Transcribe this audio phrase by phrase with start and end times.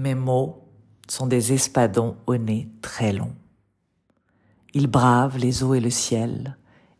[0.00, 0.66] Mes mots
[1.08, 3.34] sont des espadons au nez très long.
[4.72, 6.56] Ils bravent les eaux et le ciel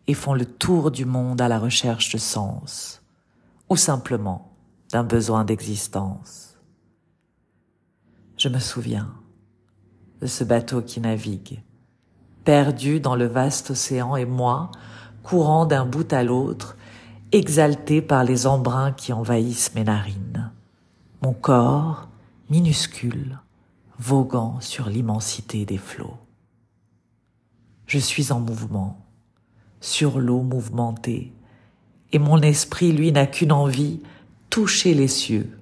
[0.07, 3.01] et font le tour du monde à la recherche de sens,
[3.71, 4.53] ou simplement
[4.93, 6.59] d'un besoin d'existence.
[8.37, 9.15] Je me souviens
[10.21, 11.63] de ce bateau qui navigue,
[12.45, 14.73] perdu dans le vaste océan et moi,
[15.23, 16.77] courant d'un bout à l'autre,
[17.33, 20.53] exalté par les embruns qui envahissent mes narines.
[21.23, 22.10] Mon corps,
[22.51, 23.39] minuscule,
[23.99, 26.19] voguant sur l'immensité des flots.
[27.87, 29.05] Je suis en mouvement,
[29.81, 31.33] sur l'eau mouvementée,
[32.13, 34.01] et mon esprit, lui, n'a qu'une envie,
[34.51, 35.57] toucher les cieux.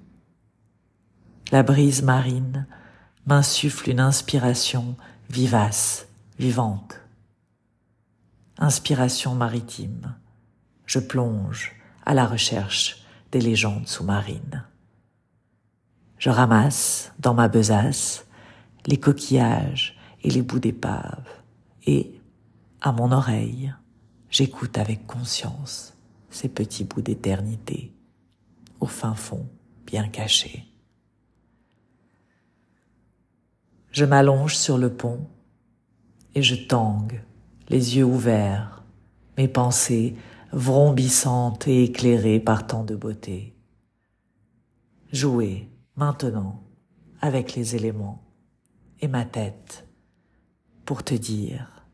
[1.53, 2.67] La brise marine
[3.27, 4.97] m'insuffle une inspiration
[5.29, 6.09] vivace,
[6.39, 7.01] vivante.
[8.59, 10.15] Inspiration maritime.
[10.87, 14.65] Je plonge à la recherche des légendes sous-marines.
[16.19, 18.27] Je ramasse dans ma besace
[18.87, 21.27] les coquillages et les bouts d'épave
[21.87, 22.21] et,
[22.81, 23.73] à mon oreille,
[24.29, 25.95] j'écoute avec conscience
[26.31, 27.95] ces petits bouts d'éternité
[28.81, 29.49] au fin fond
[29.87, 30.65] bien cachés.
[33.93, 35.27] Je m'allonge sur le pont
[36.35, 37.23] et je tangue,
[37.69, 38.83] les yeux ouverts,
[39.37, 40.17] mes pensées
[40.53, 43.55] vrombissantes et éclairées par tant de beauté.
[45.13, 46.63] Jouer maintenant
[47.21, 48.23] avec les éléments
[49.01, 49.85] et ma tête
[50.85, 51.85] pour te dire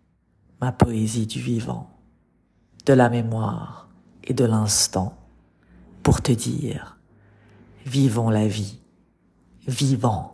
[0.60, 1.90] ma poésie du vivant,
[2.84, 3.88] de la mémoire
[4.22, 5.16] et de l'instant
[6.02, 6.98] pour te dire
[7.86, 8.78] vivons la vie,
[9.66, 10.33] vivant.